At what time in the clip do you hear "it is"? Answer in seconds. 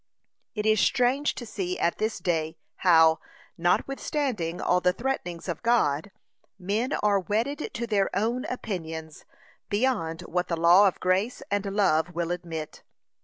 0.55-0.79